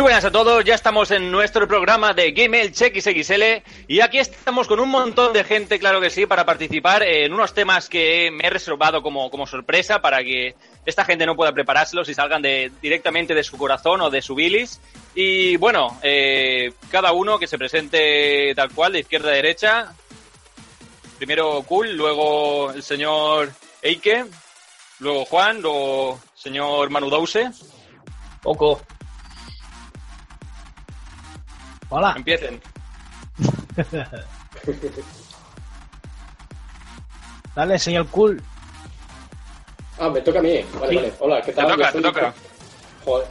[0.00, 4.00] Muy buenas a todos, ya estamos en nuestro programa de Game El Check XXL y
[4.00, 7.90] aquí estamos con un montón de gente, claro que sí, para participar en unos temas
[7.90, 10.54] que me he reservado como, como sorpresa para que
[10.86, 14.34] esta gente no pueda preparárselos y salgan de, directamente de su corazón o de su
[14.34, 14.80] bilis.
[15.14, 19.92] Y bueno, eh, cada uno que se presente tal cual, de izquierda a derecha.
[21.18, 24.24] Primero Cool, luego el señor Eike,
[24.98, 27.50] luego Juan, luego señor Manu Dause.
[28.42, 28.80] Poco.
[31.90, 32.14] Hola.
[32.16, 32.60] Empiecen.
[37.54, 38.42] Dale, señor Cool.
[39.98, 40.64] Ah, me toca a mí.
[40.74, 40.96] Vale, Sí.
[40.96, 41.12] vale.
[41.20, 41.68] Hola, ¿qué Te tal?
[41.72, 42.34] toca, Yo soy- te toca.
[43.04, 43.26] Joder.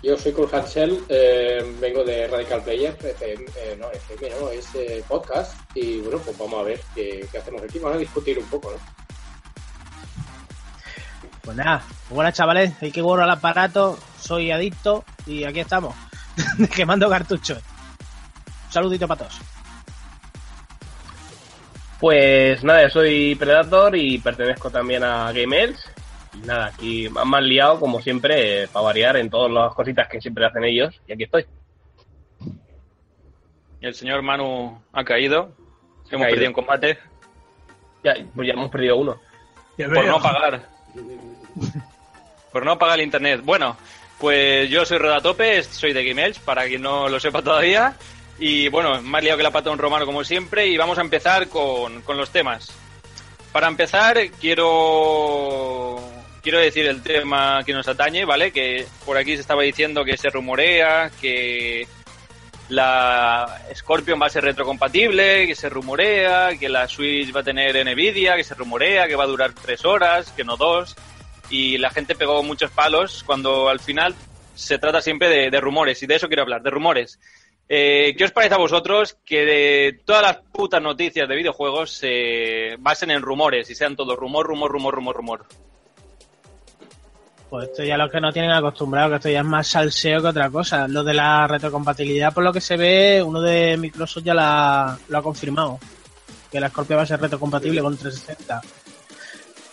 [0.00, 4.72] Yo soy Cool Hansel, eh, vengo de Radical Player, FM, eh, no, FM, no, es
[4.76, 5.54] eh, podcast.
[5.74, 7.80] Y bueno, pues vamos a ver qué, qué hacemos aquí.
[7.80, 8.76] Vamos a discutir un poco, ¿no?
[11.42, 15.96] Pues nada, muy buenas chavales, hay que borrar el aparato, soy adicto y aquí estamos,
[16.76, 17.58] quemando cartuchos.
[18.70, 19.40] Saludito para todos.
[22.00, 25.84] Pues nada, yo soy Predator y pertenezco también a GameEls.
[26.34, 29.74] Y nada, aquí me han más liado, como siempre, eh, para variar en todas las
[29.74, 31.00] cositas que siempre hacen ellos.
[31.08, 31.46] Y aquí estoy.
[33.80, 35.50] El señor Manu ha caído.
[36.10, 36.30] Hemos caído.
[36.30, 36.98] perdido en combate
[38.02, 39.20] Ya, pues ya hemos perdido uno.
[39.76, 40.68] por no pagar.
[42.52, 43.40] por no pagar el internet.
[43.44, 43.76] Bueno,
[44.18, 47.94] pues yo soy Rodatope, soy de Gmails, para quien no lo sepa todavía.
[48.38, 50.66] Y bueno, más liado que la pata un romano como siempre.
[50.68, 52.70] Y vamos a empezar con, con los temas.
[53.52, 56.00] Para empezar, quiero
[56.42, 58.52] quiero decir el tema que nos atañe, ¿vale?
[58.52, 61.86] Que por aquí se estaba diciendo que se rumorea que
[62.68, 67.74] la Scorpion va a ser retrocompatible, que se rumorea, que la Switch va a tener
[67.84, 70.96] Nvidia, que se rumorea, que va a durar tres horas, que no dos.
[71.50, 74.14] Y la gente pegó muchos palos cuando al final
[74.54, 77.18] se trata siempre de, de rumores, y de eso quiero hablar, de rumores.
[77.68, 82.76] Eh, ¿Qué os parece a vosotros que de todas las putas noticias de videojuegos se
[82.78, 85.46] basen en rumores y sean todos rumor, rumor, rumor, rumor, rumor?
[87.50, 90.28] Pues esto ya los que no tienen acostumbrado, que esto ya es más salseo que
[90.28, 90.88] otra cosa.
[90.88, 94.34] Lo de la retrocompatibilidad, por lo que se ve, uno de Microsoft ya
[95.08, 95.78] lo ha confirmado.
[96.50, 98.60] Que la Scorpio va a ser retrocompatible con 360.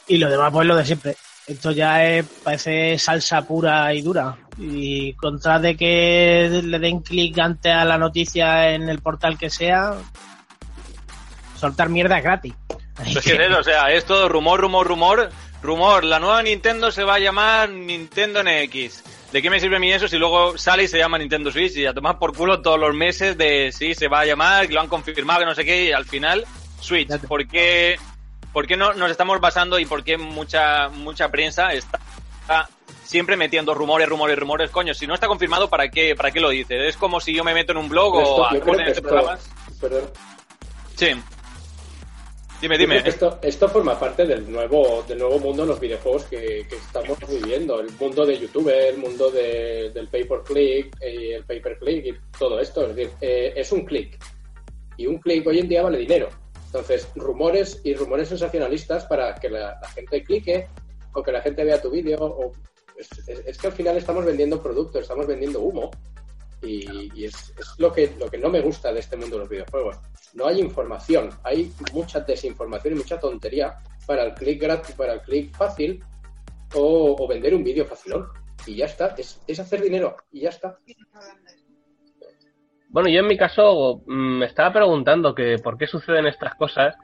[0.08, 1.16] Y lo demás, pues lo de siempre.
[1.48, 4.38] Esto ya es, parece salsa pura y dura.
[4.58, 9.50] Y contra de que le den clic antes a la noticia en el portal que
[9.50, 9.96] sea,
[11.58, 12.54] soltar mierda es gratis.
[12.96, 15.30] Pues que es eso, o sea, es todo rumor, rumor, rumor,
[15.62, 16.04] rumor.
[16.06, 19.04] La nueva Nintendo se va a llamar Nintendo NX.
[19.34, 21.76] ¿De qué me sirve a mí eso si luego sale y se llama Nintendo Switch
[21.76, 24.74] y a tomar por culo todos los meses de sí, se va a llamar, que
[24.74, 26.46] lo han confirmado, que no sé qué, y al final
[26.80, 27.10] Switch?
[27.28, 28.00] ¿Por qué,
[28.54, 32.00] por qué no nos estamos basando y por qué mucha, mucha prensa está,
[32.46, 32.70] está
[33.04, 34.70] siempre metiendo rumores, rumores, rumores?
[34.72, 36.88] Coño, si no está confirmado, ¿para qué, para qué lo dice?
[36.88, 39.02] Es como si yo me meto en un blog Esto- o a que este esto-
[39.02, 39.38] programa.
[39.82, 40.10] Perdón.
[40.96, 41.08] Sí.
[42.62, 42.98] Dime, dime.
[43.06, 47.18] Esto, esto forma parte del nuevo, del nuevo mundo de los videojuegos que, que estamos
[47.28, 47.80] viviendo.
[47.82, 51.78] El mundo de youtuber, el mundo de- del pay per click, y el pay per
[51.78, 52.88] click y todo esto.
[52.88, 54.18] Es decir, eh, es un clic.
[54.98, 56.30] Y un clic hoy en día vale dinero.
[56.68, 60.68] Entonces, rumores y rumores sensacionalistas para que la, la gente clique
[61.16, 62.18] o que la gente vea tu vídeo.
[62.22, 62.52] o-
[63.48, 65.92] Es, que al final estamos vendiendo productos, estamos vendiendo humo.
[66.62, 69.98] Y, es, lo, que, lo que no me gusta de este mundo de los videojuegos.
[70.34, 73.78] No hay información, hay mucha desinformación y mucha tontería
[74.08, 76.04] para el clic gratis, para el clic fácil
[76.74, 78.28] o, o vender un vídeo facilón.
[78.66, 80.80] Y ya está, es, es hacer dinero y ya está.
[82.90, 86.96] Bueno, yo en mi caso mm, me estaba preguntando que por qué suceden estas cosas.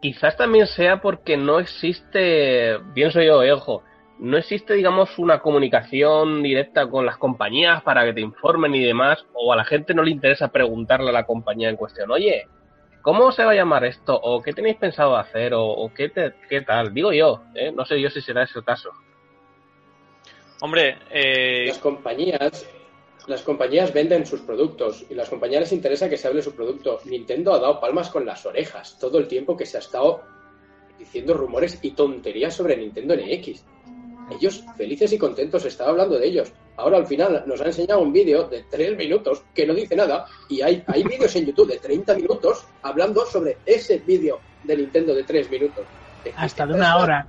[0.00, 3.82] Quizás también sea porque no existe, pienso yo, eh, ojo,
[4.18, 9.24] no existe, digamos, una comunicación directa con las compañías para que te informen y demás,
[9.34, 12.46] o a la gente no le interesa preguntarle a la compañía en cuestión, oye,
[13.02, 14.18] ¿cómo se va a llamar esto?
[14.22, 15.52] ¿O qué tenéis pensado hacer?
[15.54, 16.92] ¿O, o qué, te- qué tal?
[16.94, 17.70] Digo yo, ¿eh?
[17.70, 18.90] no sé yo si será ese el caso.
[20.62, 22.68] Hombre, eh, Las compañías,
[23.30, 26.98] las compañías venden sus productos y las compañías les interesa que se hable su producto.
[27.04, 30.22] Nintendo ha dado palmas con las orejas todo el tiempo que se ha estado
[30.98, 33.64] diciendo rumores y tonterías sobre Nintendo NX.
[34.32, 36.52] Ellos felices y contentos, estaba hablando de ellos.
[36.76, 40.26] Ahora al final nos ha enseñado un vídeo de tres minutos que no dice nada
[40.48, 45.14] y hay, hay vídeos en YouTube de 30 minutos hablando sobre ese vídeo de Nintendo
[45.14, 45.84] de tres minutos.
[46.34, 47.28] Hasta de una hora.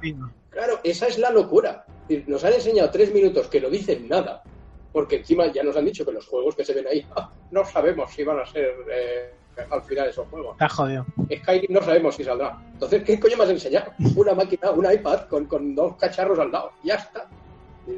[0.50, 1.86] Claro, esa es la locura.
[2.25, 4.44] Nos han enseñado tres minutos que no dicen nada,
[4.92, 7.64] porque encima ya nos han dicho que los juegos que se ven ahí ah, no
[7.66, 9.34] sabemos si van a ser eh,
[9.70, 10.54] al final esos juegos.
[10.54, 11.06] Está jodido.
[11.36, 12.58] Skyrim no sabemos si saldrá.
[12.74, 13.92] Entonces, ¿qué coño me has enseñado?
[14.16, 16.72] Una máquina, un iPad con, con dos cacharros al lado.
[16.84, 17.28] Ya está.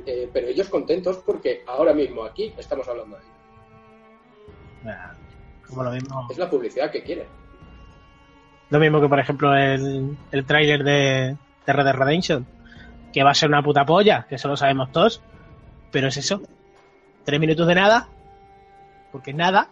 [0.05, 3.35] Eh, pero ellos contentos porque ahora mismo aquí estamos hablando de ellos.
[4.85, 5.13] Ah,
[5.67, 7.27] Como lo mismo, Es la publicidad que quieren.
[8.69, 12.45] lo mismo que, por ejemplo, el, el tráiler de, de Red Dead Redemption,
[13.13, 15.21] que va a ser una puta polla, que eso lo sabemos todos,
[15.91, 16.41] pero es eso.
[17.23, 18.09] Tres minutos de nada,
[19.11, 19.69] porque nada.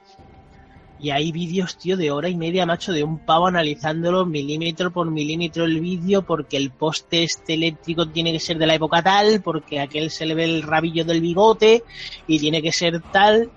[1.00, 5.10] Y hay vídeos, tío, de hora y media, macho, de un pavo analizándolo milímetro por
[5.10, 9.42] milímetro el vídeo, porque el poste este eléctrico tiene que ser de la época tal,
[9.42, 11.84] porque aquel se le ve el rabillo del bigote,
[12.28, 13.50] y tiene que ser tal,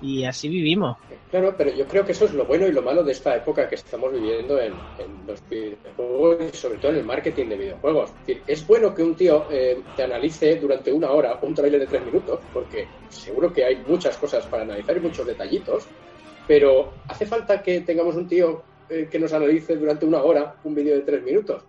[0.00, 0.96] y así vivimos.
[1.30, 3.68] Claro, pero yo creo que eso es lo bueno y lo malo de esta época
[3.68, 8.10] que estamos viviendo en, en los videojuegos y sobre todo en el marketing de videojuegos.
[8.10, 11.80] Es, decir, es bueno que un tío eh, te analice durante una hora un trailer
[11.80, 15.86] de tres minutos, porque seguro que hay muchas cosas para analizar y muchos detallitos,
[16.46, 20.74] pero ¿hace falta que tengamos un tío eh, que nos analice durante una hora un
[20.74, 21.64] vídeo de tres minutos?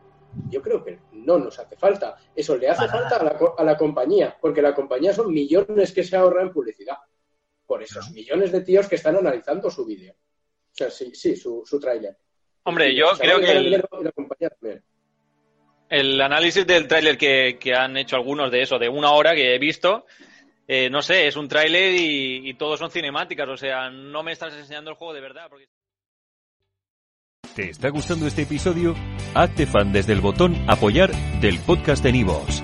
[0.49, 2.15] Yo creo que no nos hace falta.
[2.35, 5.91] Eso le hace Para falta a la, a la compañía, porque la compañía son millones
[5.91, 6.97] que se ahorra en publicidad
[7.69, 10.13] por esos millones de tíos que están analizando su vídeo.
[10.13, 12.17] O sea, sí, sí, su, su tráiler.
[12.63, 13.83] Hombre, yo creo que el,
[15.87, 19.53] el análisis del tráiler que, que han hecho algunos de eso, de una hora que
[19.53, 20.07] he visto,
[20.67, 24.31] eh, no sé, es un tráiler y, y todos son cinemáticas, o sea, no me
[24.31, 25.45] estás enseñando el juego de verdad.
[25.47, 25.69] Porque...
[27.55, 28.95] ¿Te está gustando este episodio?
[29.35, 32.63] Hazte fan desde el botón Apoyar del podcast de Nivos.